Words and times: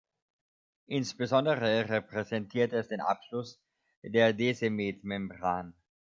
Insbesondere 0.87 1.87
repräsentiert 1.87 2.73
es 2.73 2.87
den 2.87 3.01
Abschluss 3.01 3.61
der 4.01 4.33
Descemet-Membran. 4.33 5.75